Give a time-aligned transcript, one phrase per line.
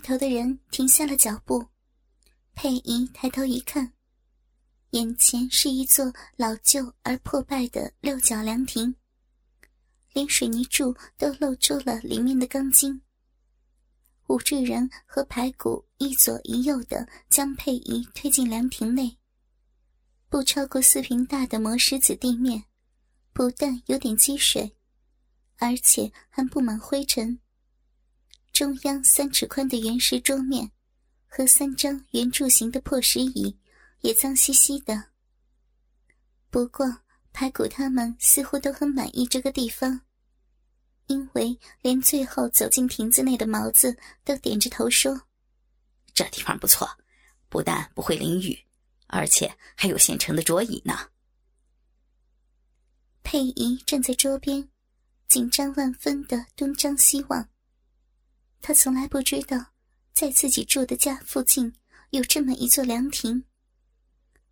[0.00, 1.66] 头的人停下了脚步，
[2.54, 3.92] 佩仪抬头一看，
[4.90, 8.94] 眼前是一座老旧而破败的六角凉亭，
[10.12, 13.00] 连水泥柱都露出了里面的钢筋。
[14.28, 19.16] 武志仁和排骨一左一右的将佩仪推进凉亭内。
[20.28, 22.62] 不超过四平大的磨石子地面，
[23.32, 24.76] 不但有点积水，
[25.56, 27.40] 而且还布满灰尘。
[28.60, 30.70] 中央三尺宽的圆石桌面，
[31.26, 33.56] 和三张圆柱形的破石椅，
[34.02, 35.02] 也脏兮兮的。
[36.50, 36.98] 不过
[37.32, 40.02] 排骨他们似乎都很满意这个地方，
[41.06, 45.18] 因为连最后走进亭子内的毛子都点着头说
[46.12, 46.86] ：“这地方不错，
[47.48, 48.62] 不但不会淋雨，
[49.06, 51.08] 而且还有现成的桌椅呢。”
[53.24, 54.68] 佩仪站在桌边，
[55.28, 57.48] 紧张万分的东张西望。
[58.62, 59.72] 他从来不知道，
[60.12, 61.72] 在自己住的家附近
[62.10, 63.44] 有这么一座凉亭，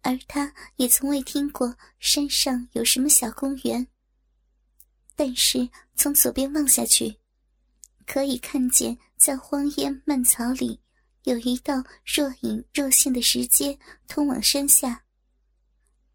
[0.03, 3.87] 而他也从未听过山上有什么小公园。
[5.15, 7.17] 但是从左边望下去，
[8.06, 10.81] 可以看见在荒烟蔓草里
[11.25, 15.05] 有一道若隐若现的石阶通往山下。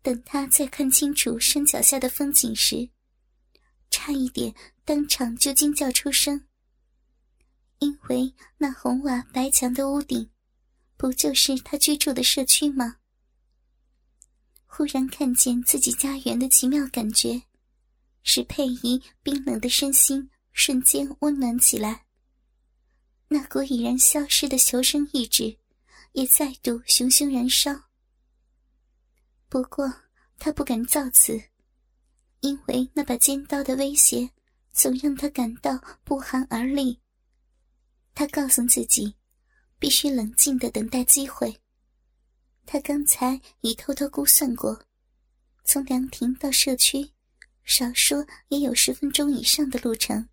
[0.02, 2.90] 等他再看清楚山脚下的风景时，
[3.90, 6.46] 差一点当场就惊叫出声。
[7.84, 10.30] 因为那红瓦白墙的屋顶，
[10.96, 12.96] 不就是他居住的社区吗？
[14.66, 17.44] 忽然看见自己家园的奇妙感觉，
[18.24, 22.06] 使佩仪冰冷的身心瞬间温暖起来。
[23.28, 25.58] 那股已然消失的求生意志，
[26.14, 27.90] 也再度熊熊燃烧。
[29.50, 29.94] 不过
[30.40, 31.50] 他不敢造次，
[32.40, 34.32] 因为那把尖刀的威胁，
[34.72, 37.03] 总让他感到不寒而栗。
[38.16, 39.16] 他告诉自己，
[39.80, 41.60] 必须冷静的等待机会。
[42.66, 44.86] 他刚才已偷偷估算过，
[45.66, 47.12] 从凉亭到社区，
[47.64, 50.30] 少说也有十分钟以上的路程，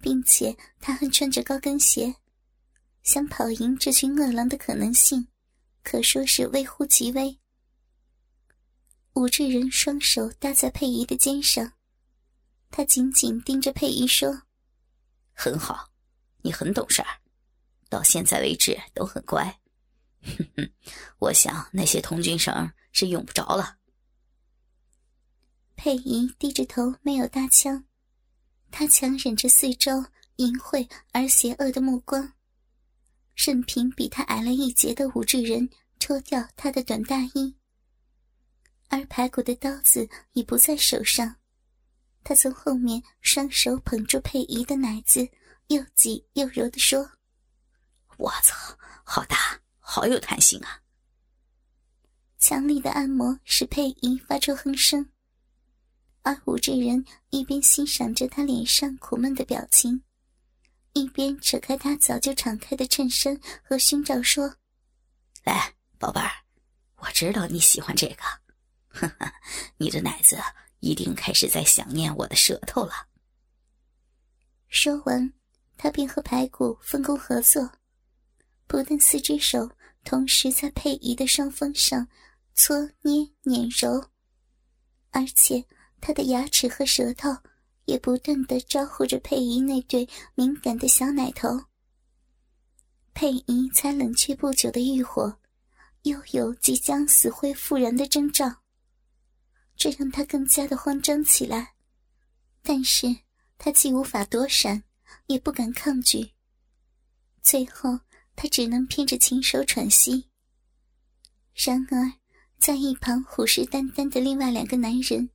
[0.00, 2.16] 并且他还穿着高跟鞋，
[3.02, 5.28] 想跑赢这群恶狼的可能性，
[5.82, 7.38] 可说是微乎其微。
[9.14, 11.72] 武志仁双手搭在佩仪的肩上，
[12.70, 14.42] 他紧紧盯着佩仪说
[15.34, 15.89] ：“很好。”
[16.42, 17.08] 你很懂事儿，
[17.88, 19.60] 到现在为止都很乖。
[20.22, 20.72] 哼哼，
[21.18, 23.78] 我想那些童军绳是用不着了。
[25.76, 27.84] 佩仪低着头，没有搭腔，
[28.70, 30.04] 她强忍着四周
[30.36, 32.34] 淫秽而邪恶的目光，
[33.34, 37.54] 任凭比她矮了一截的武志人脱掉她的短大衣。
[38.88, 41.36] 而排骨的刀子已不在手上，
[42.24, 45.26] 他从后面双手捧住佩仪的奶子。
[45.70, 47.08] 又挤又揉的说
[48.18, 48.56] ：“我操，
[49.04, 50.82] 好大，好有弹性啊！”
[52.38, 55.12] 强力的按摩使佩仪发出哼声，
[56.22, 60.02] 而武这人一边欣赏着他脸上苦闷的表情，
[60.92, 64.56] 一边扯开他早就敞开的衬衫和胸罩说
[65.46, 66.32] ：“来，宝贝儿，
[66.96, 68.22] 我知道你喜欢这个，
[68.88, 69.32] 呵呵，
[69.76, 70.36] 你的奶子
[70.80, 73.06] 一定开始在想念我的舌头了。”
[74.68, 75.32] 说完。
[75.82, 77.72] 他便和排骨分工合作，
[78.66, 79.66] 不但四只手
[80.04, 82.06] 同时在佩仪的双峰上
[82.54, 84.10] 搓捏捻揉，
[85.08, 85.64] 而且
[85.98, 87.34] 他的牙齿和舌头
[87.86, 91.48] 也不断的招呼着佩仪那对敏感的小奶头。
[93.14, 95.34] 佩仪才冷却不久的欲火，
[96.02, 98.54] 又有即将死灰复燃的征兆，
[99.78, 101.72] 这让他更加的慌张起来。
[102.62, 103.06] 但是
[103.56, 104.84] 他既无法躲闪。
[105.26, 106.32] 也不敢抗拒。
[107.42, 108.00] 最后，
[108.36, 110.28] 他只能偏着琴手喘息。
[111.54, 112.12] 然而，
[112.58, 115.30] 在一旁虎视眈眈的另外两个男人，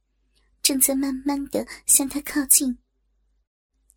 [0.61, 2.77] 正在慢慢的向他靠近。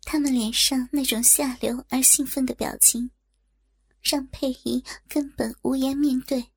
[0.03, 3.11] 他们脸上那种下流而兴奋的表情，
[4.01, 6.51] 让佩仪根本无颜面对，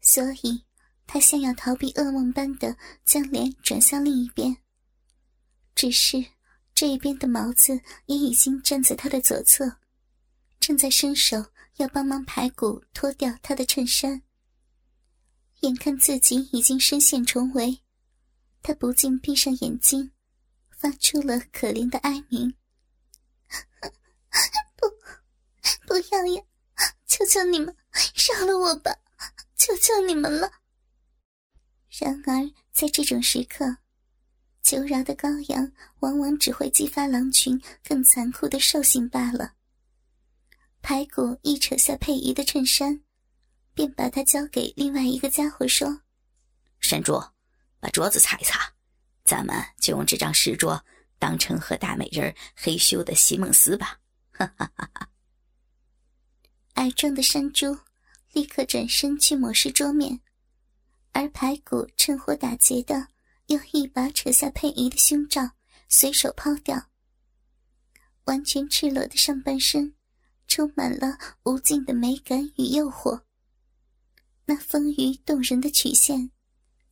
[0.00, 0.64] 所以
[1.06, 4.56] 他像要逃避噩梦般的将脸转向另一边。
[5.74, 6.24] 只是。
[6.80, 9.70] 这一边的毛子也已经站在他的左侧，
[10.58, 11.36] 正在伸手
[11.76, 14.22] 要帮忙排骨脱掉他的衬衫。
[15.60, 17.82] 眼看自己已经身陷重围，
[18.62, 20.10] 他不禁闭上眼睛，
[20.70, 22.54] 发出了可怜的哀鸣
[24.74, 24.86] ：“不，
[25.86, 26.42] 不要呀！
[27.06, 28.96] 求求你们，饶了我吧！
[29.54, 30.50] 求求你们了！”
[32.00, 33.66] 然而，在这种时刻，
[34.62, 39.54] 求饶的羔羊，往往只会激发狼群更残酷的兽性罢了。
[40.82, 43.02] 排骨一扯下佩仪的衬衫，
[43.74, 46.02] 便把它交给另外一个家伙说
[46.80, 47.22] ：“山猪，
[47.78, 48.72] 把桌子擦一擦，
[49.24, 50.84] 咱们就用这张石桌
[51.18, 53.98] 当成和大美人嘿咻的席梦思吧。”
[54.32, 55.08] 哈哈哈哈
[56.74, 57.76] 矮壮的山猪
[58.32, 60.20] 立刻转身去抹拭桌面，
[61.12, 63.08] 而排骨趁火打劫的
[63.50, 65.50] 又一把扯下佩仪的胸罩，
[65.88, 66.88] 随手抛掉。
[68.26, 69.92] 完全赤裸的上半身，
[70.46, 73.20] 充满了无尽的美感与诱惑。
[74.44, 76.30] 那丰腴动人的曲线，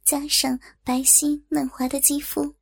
[0.02, 2.56] 加上白皙嫩滑的肌肤，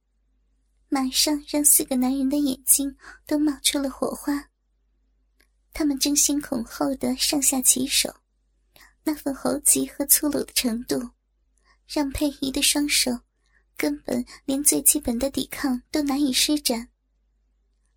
[0.91, 2.95] 马上让四个男人的眼睛
[3.25, 4.51] 都冒出了火花。
[5.73, 8.15] 他们争先恐后的上下其手，
[9.05, 11.13] 那份猴急和粗鲁的程度，
[11.87, 13.21] 让佩仪的双手
[13.77, 16.89] 根本连最基本的抵抗都难以施展。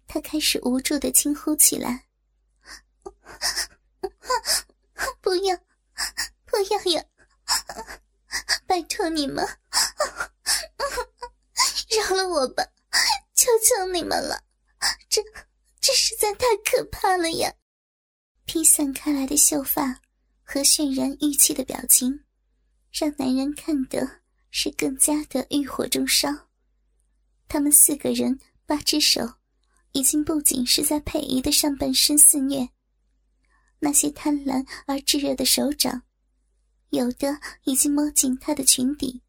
[0.07, 2.05] 他开始无助的轻呼起来
[5.21, 5.57] ：“不要，
[6.45, 7.05] 不要呀！
[8.65, 9.45] 拜托你们，
[11.89, 12.65] 饶了我吧！
[13.33, 14.43] 求求你们了！
[15.09, 15.23] 这，
[15.79, 17.53] 这实在太可怕了呀！”
[18.45, 20.01] 披散开来的秀发
[20.43, 22.25] 和渲然欲泣的表情，
[22.91, 24.18] 让男人看得
[24.51, 26.29] 是更加的欲火中烧。
[27.47, 29.35] 他们四个人八只手。
[29.93, 32.69] 已经不仅是在佩仪的上半身肆虐，
[33.79, 36.03] 那些贪婪而炙热的手掌，
[36.91, 39.23] 有的已经摸进她的裙底，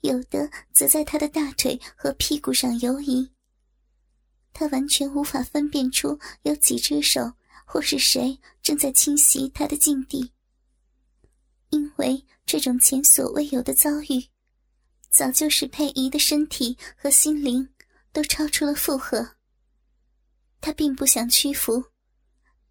[0.00, 3.30] 有的则在她的大腿和屁股上游移。
[4.54, 7.34] 他完全无法分辨出有几只手
[7.66, 10.32] 或是谁正在侵袭他的禁地，
[11.70, 14.28] 因为这种前所未有的遭遇，
[15.08, 17.68] 早就使佩仪的身体和心灵
[18.12, 19.36] 都超出了负荷。
[20.60, 21.82] 他并不想屈服，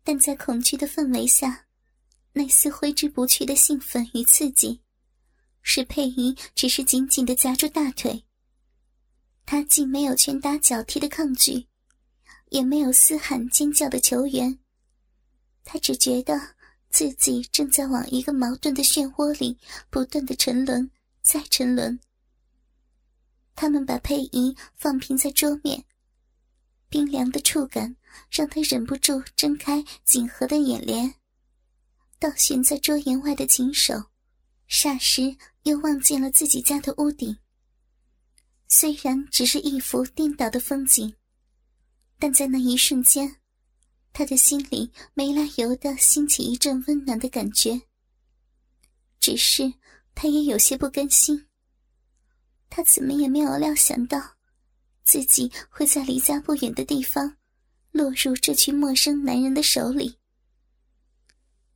[0.04, 1.66] 但在恐惧的氛围下，
[2.34, 4.82] 那丝挥之不去的兴奋与刺激，
[5.62, 8.26] 使佩仪只是紧紧的夹住大腿。
[9.46, 11.68] 他既没有拳打脚踢的抗拒，
[12.50, 14.60] 也没有嘶喊尖叫的求援，
[15.64, 16.56] 他只觉得
[16.90, 19.58] 自己正在往一个矛盾的漩涡里
[19.90, 20.90] 不断的沉沦，
[21.22, 22.00] 再沉沦。
[23.56, 25.86] 他们把佩仪放平在桌面。
[26.90, 27.96] 冰凉的触感
[28.32, 31.14] 让他忍不住睁开紧合的眼帘，
[32.18, 34.06] 倒悬在桌沿外的琴手，
[34.68, 37.38] 霎时又望见了自己家的屋顶。
[38.68, 41.14] 虽然只是一幅颠倒的风景，
[42.18, 43.39] 但在那一瞬间，
[44.12, 47.82] 他的心里没来由的兴起一阵温暖的感觉。
[49.20, 49.74] 只是
[50.16, 51.48] 他也有些不甘心，
[52.70, 54.36] 他怎么也没有料想到。
[55.04, 57.38] 自己会在离家不远的地方，
[57.92, 60.18] 落入这群陌生男人的手里。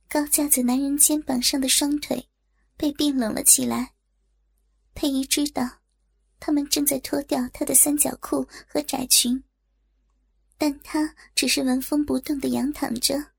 [0.08, 2.28] 高架在男人肩膀上的双腿
[2.76, 3.94] 被冰冷了起来。
[4.94, 5.80] 佩仪知道，
[6.38, 9.42] 他们正在脱掉她的三角裤和窄裙，
[10.56, 13.32] 但他只是纹风不动的仰躺着，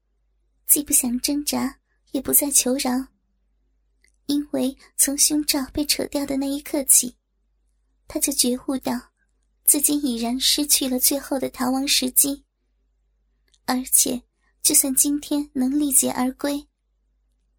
[0.67, 1.79] 既不想挣扎，
[2.11, 3.07] 也不再求饶。
[4.25, 7.15] 因为从胸罩被扯掉的那一刻起，
[8.07, 9.11] 他就觉悟到。
[9.67, 12.45] 自己已然失去了最后的逃亡时机，
[13.65, 14.21] 而且，
[14.61, 16.67] 就算今天能历劫而归，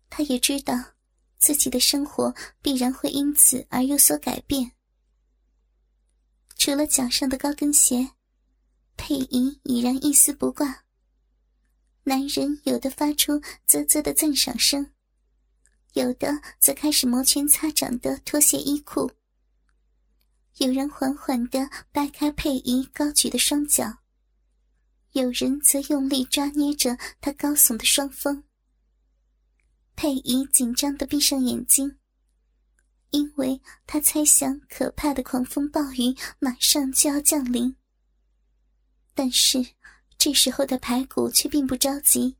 [0.09, 0.93] 他也知道
[1.39, 2.33] 自己的生活
[2.63, 4.71] 必然会因此而有所改变。
[6.57, 8.09] 除了脚上的高跟鞋，
[8.97, 10.85] 佩仪已然一丝不挂。
[12.05, 14.93] 男人有的发出啧啧的赞赏声，
[15.95, 19.11] 有的则开始摩拳擦掌的脱卸衣裤。
[20.59, 23.99] 有人缓缓地掰开佩仪高举的双脚，
[25.12, 28.45] 有人则用力抓捏着她高耸的双峰。
[29.95, 31.99] 佩仪紧张地闭上眼睛，
[33.11, 37.75] 因为她猜想可怕的狂风暴雨马上就要降临。
[39.17, 39.67] 但是
[40.17, 42.37] 这时候的排骨却并不着急，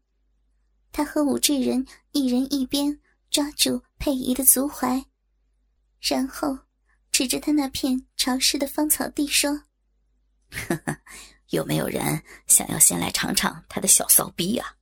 [0.93, 5.05] 他和武志仁一人一边抓住佩仪的足踝，
[6.01, 6.57] 然后。
[7.13, 9.51] 指着他那片潮湿的芳草地说
[10.53, 11.01] ：“呵呵，
[11.49, 14.77] 有没有人想要先来尝尝他的小骚逼啊？”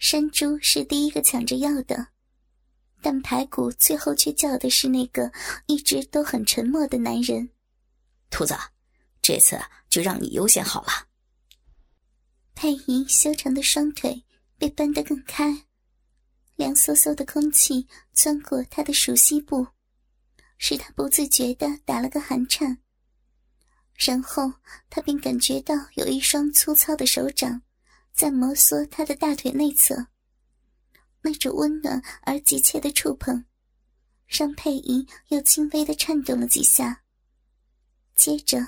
[0.00, 2.08] 山猪是第一个抢着要的，
[3.00, 5.30] 但排骨最后却叫的是那个
[5.66, 7.48] 一直都很沉默的男人。
[8.28, 8.56] 兔子，
[9.22, 9.56] 这次
[9.92, 11.06] 就让你优先好了。
[12.54, 14.24] 佩仪修长的双腿
[14.56, 15.66] 被扳得更开，
[16.56, 19.66] 凉飕飕的空气钻过他的熟悉部。
[20.56, 22.78] 使他不自觉的打了个寒颤，
[23.96, 24.50] 然后
[24.88, 27.60] 他便感觉到有一双粗糙的手掌
[28.14, 30.06] 在摩挲他的大腿内侧。
[31.20, 33.44] 那种温暖而急切的触碰，
[34.26, 37.02] 让佩仪又轻微的颤动了几下。
[38.14, 38.64] 接着，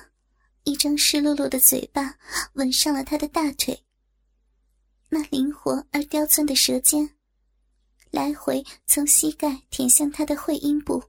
[0.64, 2.16] 一张湿漉漉的嘴巴
[2.54, 3.84] 吻上了他的大腿。
[5.08, 7.08] 那灵活而刁钻的舌尖，
[8.10, 11.02] 来回从膝盖舔向他的会阴部，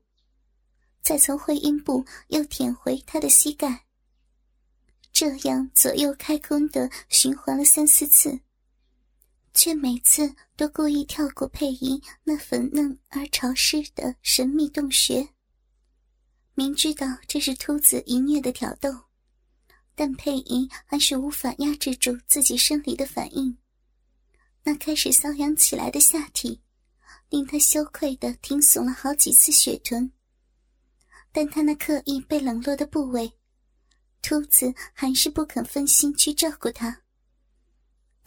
[1.01, 3.85] 再从会阴部又舔回他的膝盖。
[5.11, 8.39] 这样左右开弓的循环了三四次。
[9.57, 15.25] 却每次都故意跳过佩仪那粉嫩而潮湿的神秘洞穴。
[16.55, 18.93] 明知道这是秃子淫虐的挑逗，
[19.95, 23.57] 但佩仪还是无法压制住自己生理的反应。
[24.63, 26.61] 那开始瘙痒起来的下体，
[27.29, 30.11] 令她羞愧的挺耸了好几次雪臀。
[31.31, 33.31] 但她那刻意被冷落的部位，
[34.21, 37.01] 秃子还是不肯分心去照顾她。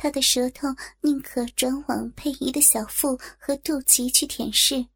[0.01, 0.69] 他的舌头
[1.01, 4.87] 宁可转往佩仪的小腹和肚脐去舔舐，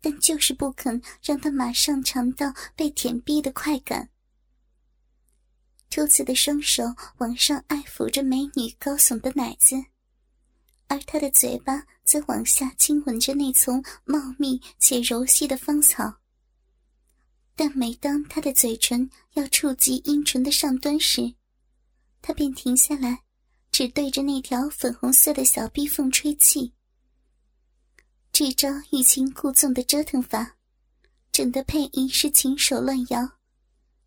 [0.00, 4.08] 但就是不肯让他马上尝到被舔逼的快感。
[5.90, 6.84] 兔子的双手
[7.18, 9.76] 往上爱抚着美女高耸的奶子，
[10.86, 16.20] 而他的嘴巴则往下亲吻着那丛茂密且柔细的芳草。
[17.54, 21.34] 但每当他的嘴唇要触及阴唇的上端时，
[22.22, 23.20] 他便停下来。
[23.70, 26.72] 只对着那条粉红色的小逼缝吹气。
[28.32, 30.56] 这招欲擒故纵的折腾法，
[31.30, 33.37] 整得佩仪是禽手乱摇，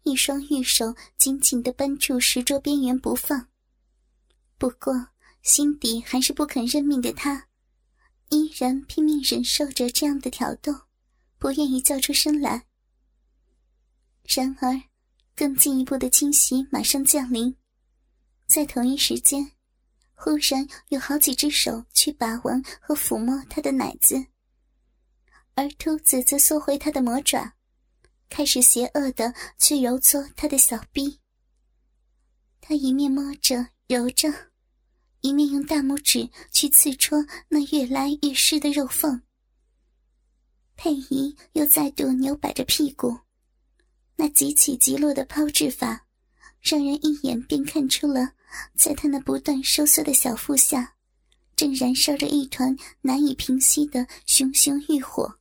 [0.03, 3.47] 一双玉手紧紧地扳住石桌边缘不放。
[4.57, 5.07] 不过
[5.41, 7.47] 心底还是不肯认命的他，
[8.29, 10.73] 依然拼命忍受着这样的挑逗，
[11.37, 12.65] 不愿意叫出声来。
[14.23, 14.81] 然而，
[15.35, 17.55] 更进一步的惊喜马上降临，
[18.47, 19.51] 在同一时间。
[20.13, 24.23] 忽然有好几只手去把玩和抚摸他的奶子，
[25.55, 27.51] 而兔子则缩回他的魔爪，
[28.31, 31.19] 开始邪恶的去揉搓他的小臂。
[32.61, 34.33] 他一面摸着揉着，
[35.19, 39.21] 一面用大拇指去刺戳那越来越湿的肉缝。
[40.77, 43.19] 佩仪又再度扭摆着屁股，
[44.15, 46.07] 那极起极落的抛掷法，
[46.61, 48.31] 让人一眼便看出了。
[48.75, 50.95] 在他那不断收缩的小腹下，
[51.55, 55.37] 正燃烧着一团难以平息的熊熊欲火。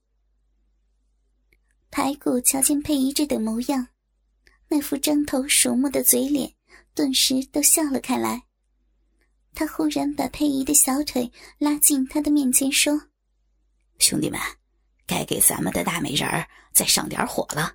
[1.91, 3.89] 排骨瞧见佩仪这等模样，
[4.69, 6.55] 那副张头鼠目的嘴脸
[6.95, 8.43] 顿时都笑了开来。
[9.55, 13.09] 他忽然把佩仪的小腿拉近他的面前，说
[13.99, 14.41] ：“兄弟们，
[15.07, 17.75] 该给咱们的大美人儿再上点火了。”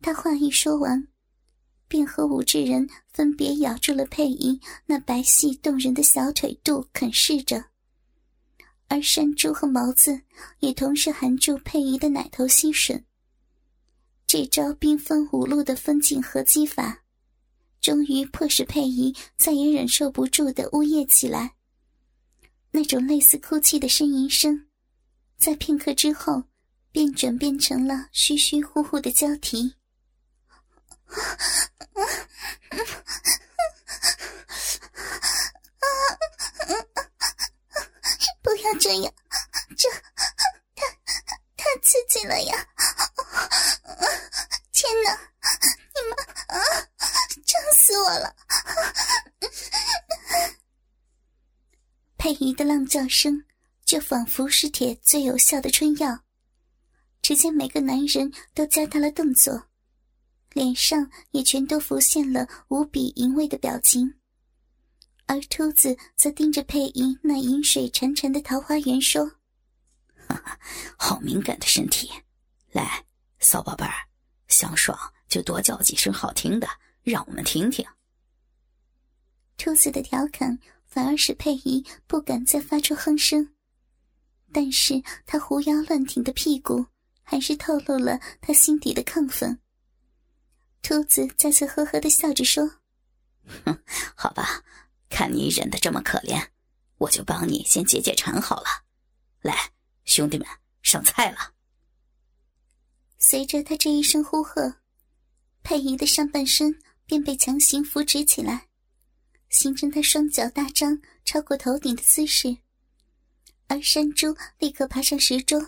[0.00, 1.08] 他话一说完。
[1.86, 7.62] 便和武志人分别咬住了佩仪那白皙动人的小腿肚啃噬着，
[8.88, 10.20] 而山猪和毛子
[10.60, 13.02] 也同时含住佩仪的奶头吸吮。
[14.26, 17.02] 这招缤纷五路的分镜合击法，
[17.80, 21.54] 终于迫使佩仪再也忍受不住的呜咽起来。
[22.70, 24.66] 那种类似哭泣的呻吟声，
[25.38, 26.44] 在片刻之后，
[26.90, 29.74] 便转变成了嘘嘘呼呼的交替。
[38.42, 39.14] 不要这样，
[39.76, 39.90] 这
[40.74, 40.86] 太
[41.56, 42.66] 太刺激了呀！
[44.72, 45.18] 天哪，
[45.94, 46.12] 你们
[46.48, 46.56] 啊，
[47.44, 48.36] 胀死我了！
[52.18, 53.44] 佩仪的浪叫声，
[53.84, 56.20] 就仿佛是铁最有效的春药。
[57.22, 59.68] 只见每个男人都加大了动作。
[60.52, 64.14] 脸上也全都浮现了无比淫秽的表情，
[65.26, 69.26] 而秃子则盯着佩仪那饮水潺潺的桃花源说
[70.28, 70.58] ：“哈哈，
[70.98, 72.10] 好敏感的身体，
[72.72, 73.04] 来，
[73.38, 73.92] 骚宝贝儿，
[74.48, 76.68] 想爽就多叫几声好听的，
[77.02, 77.84] 让我们听听。”
[79.56, 83.54] 秃子的调侃反而使佩仪不敢再发出哼声，
[84.52, 86.84] 但是他狐腰乱挺的屁股
[87.22, 89.58] 还是透露了他心底的亢奋。
[90.82, 92.68] 兔子再次呵呵的笑着说
[93.64, 93.82] ：“哼，
[94.14, 94.62] 好吧，
[95.14, 96.44] 看你忍得这么可怜，
[96.98, 98.66] 我就帮你先解解馋好了。
[99.42, 99.70] 来，
[100.04, 100.48] 兄弟们，
[100.82, 101.54] 上菜了。”
[103.16, 104.74] 随着他这一声呼喝，
[105.62, 108.66] 佩仪的上半身便被强行扶直起来，
[109.50, 112.56] 形成他双脚大张超过头顶的姿势，
[113.68, 115.64] 而山猪立刻爬上石桌，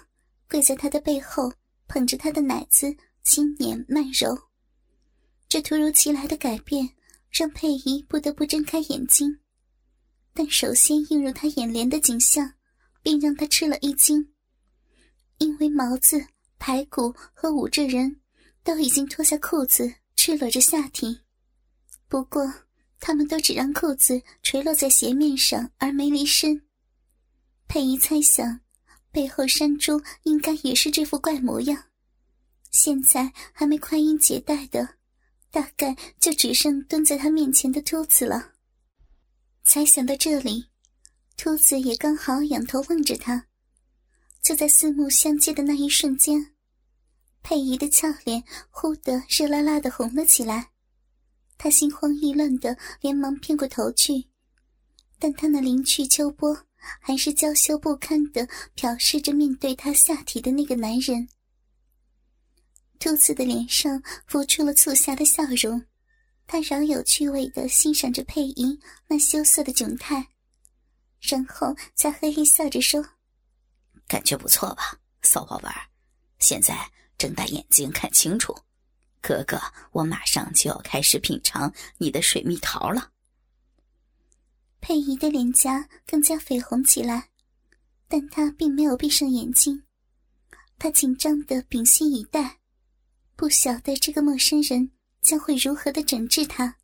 [0.50, 1.52] 跪在他的背后，
[1.86, 4.36] 捧着他的奶子，轻捻慢揉。
[5.48, 6.96] 这突如其来的改变，
[7.38, 9.40] 让佩仪不得不睁开眼睛，
[10.32, 12.54] 但首先映入他眼帘的景象，
[13.02, 14.32] 便让他吃了一惊。
[15.36, 16.26] 因为毛子、
[16.58, 18.22] 排骨和武志人
[18.64, 21.20] 都已经脱下裤子，赤裸着下体。
[22.08, 22.50] 不过，
[23.00, 26.62] 他们都只让裤子垂落在鞋面上，而没离身。
[27.68, 28.60] 佩仪猜想，
[29.12, 31.84] 背后山猪应该也是这副怪模样。
[32.70, 34.95] 现在还没快音解带的，
[35.50, 38.52] 大概就只剩蹲在他面前的秃子了。
[39.64, 40.66] 才想到这里，
[41.36, 43.46] 秃子也刚好仰头望着他。
[44.42, 46.54] 就在四目相接的那一瞬间，
[47.42, 50.70] 佩仪的俏脸忽的热辣辣的红了起来。
[51.58, 54.26] 他心慌意乱的连忙偏过头去，
[55.18, 56.56] 但他那灵去秋波
[57.00, 61.28] 还是娇羞不堪的瞟视着面对他下体的那个男人。
[62.98, 65.84] 兔子的脸上浮出了促狭的笑容。
[66.46, 70.28] 他饶有趣味的欣赏着佩仪那羞涩的窘态，
[71.20, 73.04] 然后才嘿嘿笑着说
[74.06, 75.88] ：“感觉不错吧，骚宝贝儿？
[76.38, 76.88] 现在
[77.18, 78.56] 睁大眼睛看清楚，
[79.20, 79.60] 哥哥，
[79.90, 83.10] 我马上就要开始品尝你的水蜜桃了。”
[84.80, 87.30] 佩仪的脸颊更加绯红起来，
[88.06, 89.82] 但她并没有闭上眼睛，
[90.78, 92.60] 她紧张的屏息以待，
[93.36, 94.90] 不晓得这个陌生人。
[95.22, 96.76] 将会如何的整治他？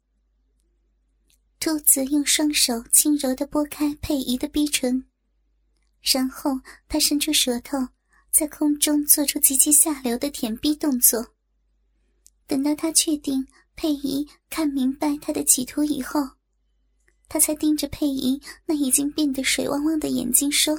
[1.61, 5.06] 兔子用双手轻柔的拨开佩仪的逼唇，
[6.00, 7.78] 然后他伸出舌头，
[8.32, 11.37] 在空中做出极其下流的舔逼动作。
[12.49, 16.21] 等到他确定佩仪看明白他的企图以后，
[17.28, 20.76] 他才盯着佩仪那已经变得水汪汪的眼睛说：“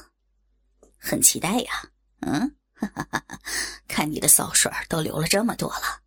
[1.00, 1.72] 很期待呀，
[2.20, 3.40] 嗯，哈哈哈
[3.88, 6.02] 看你的骚水都流了这么多了。”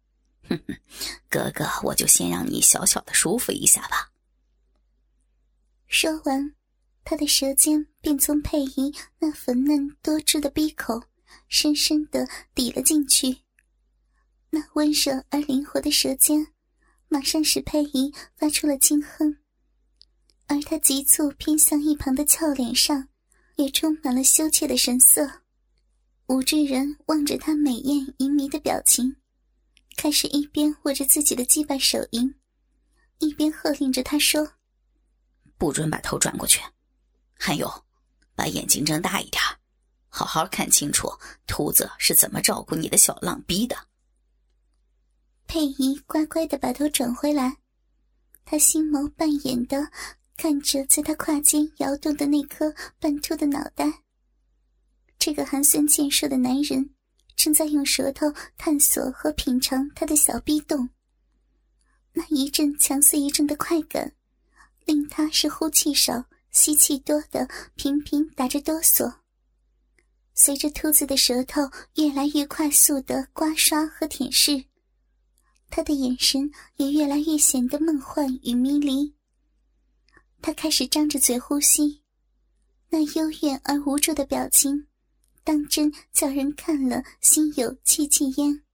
[0.48, 0.76] 哼哼，
[1.28, 4.12] 哥哥，我就先让你小小的舒服一下吧。
[5.88, 6.54] 说完，
[7.04, 11.02] 他的舌尖便从佩仪那粉嫩多汁的鼻口
[11.48, 13.38] 深深的抵了进去。
[14.50, 16.46] 那温热而灵活的舌尖，
[17.08, 19.38] 马上使佩仪发出了惊哼，
[20.46, 23.08] 而他急促偏向一旁的俏脸上，
[23.56, 25.42] 也充满了羞怯的神色。
[26.28, 29.16] 武志仁望着他美艳淫迷的表情。
[29.96, 32.34] 开始一边握着自己的祭拜手淫，
[33.18, 34.46] 一边喝令着他说
[35.56, 36.60] ：“不准把头转过去，
[37.32, 37.70] 还有，
[38.34, 39.42] 把眼睛睁大一点，
[40.08, 41.08] 好好看清楚
[41.46, 43.76] 秃子是怎么照顾你的小浪逼的。”
[45.48, 47.56] 佩仪乖乖的把头转回来，
[48.44, 49.90] 他星眸半掩的
[50.36, 54.02] 看着在他胯间摇动的那颗半秃的脑袋。
[55.18, 56.90] 这个寒酸健硕的男人。
[57.36, 60.88] 正在用舌头探索和品尝他的小逼洞，
[62.14, 64.14] 那一阵强似一阵的快感，
[64.86, 69.16] 令他是呼气少、吸气多的频频打着哆嗦。
[70.32, 71.60] 随着兔子的舌头
[71.96, 74.64] 越来越快速的刮刷和舔舐，
[75.68, 79.14] 他的眼神也越来越显得梦幻与迷离。
[80.40, 82.00] 他开始张着嘴呼吸，
[82.88, 84.86] 那幽怨而无助的表情。
[85.46, 88.64] 当真叫人看了心有戚戚焉。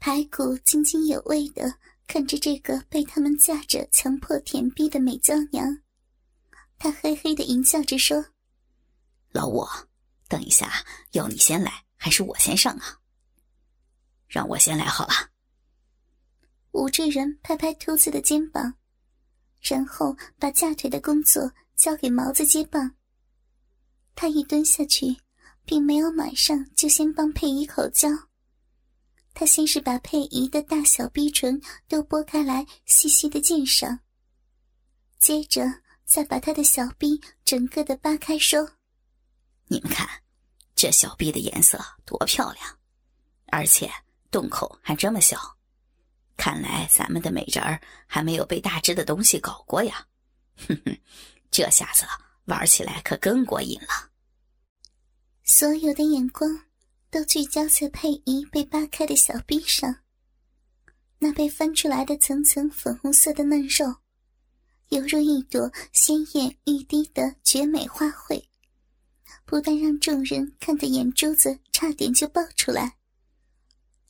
[0.00, 5.78] 排骨津津有味的看着这个被他们架着强迫舔逼的美娇娘，
[6.76, 8.26] 他嘿嘿的淫笑着说
[9.30, 9.64] ：“老五，
[10.26, 12.98] 等一下要你先来还是我先上啊？
[14.26, 15.30] 让我先来好了。”
[16.74, 18.74] 武志仁拍拍秃子的肩膀，
[19.60, 22.96] 然后把架腿的工作交给毛子接棒。
[24.16, 25.16] 他一蹲下去。
[25.68, 28.08] 并没有马上就先帮佩仪口交，
[29.34, 34.00] 他先是把佩仪的大小逼唇都拨开来细细的鉴赏，
[35.18, 35.62] 接着
[36.06, 38.66] 再把他的小逼整个的扒开，说
[39.68, 40.08] ：“你们看，
[40.74, 42.78] 这小逼的颜色多漂亮，
[43.48, 43.92] 而且
[44.30, 45.38] 洞口还这么小，
[46.38, 50.06] 看来咱们的美人儿还没有被大只的东西搞过呀！
[50.66, 50.98] 哼哼，
[51.50, 52.06] 这下子
[52.46, 54.08] 玩起来可更过瘾了。”
[55.50, 56.60] 所有的眼光
[57.10, 59.96] 都聚焦在佩仪被扒开的小臂上，
[61.18, 63.96] 那被翻出来的层层粉红色的嫩肉，
[64.90, 68.44] 犹如一朵鲜艳欲滴的绝美花卉，
[69.46, 72.98] 不但让众人看得眼珠子差点就爆出来，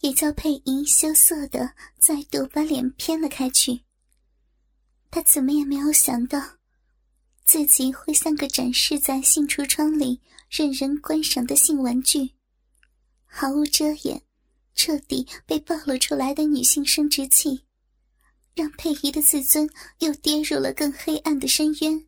[0.00, 3.82] 也叫佩仪羞涩的再度把脸偏了开去。
[5.08, 6.58] 他怎么也没有想到。
[7.44, 12.30] 自己会像个展示在性橱窗里任人观赏的性玩具，
[13.26, 14.22] 毫无遮掩，
[14.74, 17.64] 彻底被暴露出来的女性生殖器，
[18.54, 22.06] 让佩仪的自尊又跌入了更黑暗的深渊，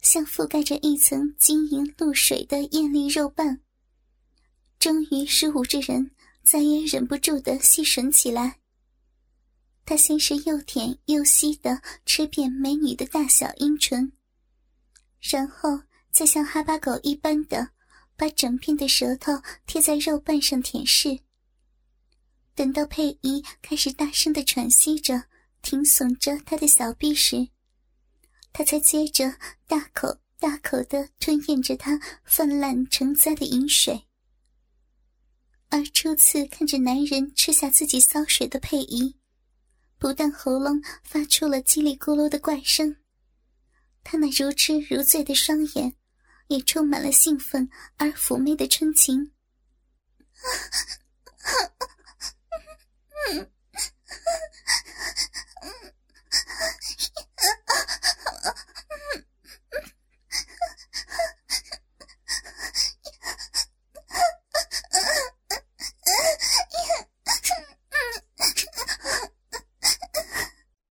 [0.00, 3.60] 像覆盖着一层晶莹露水的艳丽肉瓣，
[4.78, 6.10] 终于使五之人
[6.42, 8.58] 再也忍不住的吸吮起来。
[9.84, 14.12] 他先是又舔又吸的吃遍美女的大小阴唇，
[15.20, 17.70] 然后再像哈巴狗一般的
[18.16, 19.32] 把整片的舌头
[19.66, 21.20] 贴在肉瓣上舔舐。
[22.54, 25.24] 等到佩仪开始大声的喘息着、
[25.62, 27.48] 挺耸着他的小臂时，
[28.52, 29.34] 他才接着
[29.66, 34.06] 大口大口的吞咽着他泛滥成灾的饮水。
[35.68, 39.16] 而初次看着男人吃下自己骚水的佩仪，
[39.98, 42.96] 不但喉咙发出了叽里咕噜的怪声，
[44.02, 45.94] 他那如痴如醉的双眼，
[46.50, 49.30] 也充满了兴奋而妩媚的春情。